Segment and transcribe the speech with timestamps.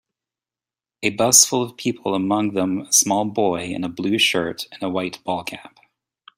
[1.03, 4.81] A bus full of people among them a small boy in a blue shirt and
[4.81, 5.77] a white ball cap